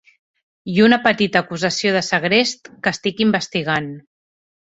[0.75, 3.93] I una petita acusació de segrest que estic investigant.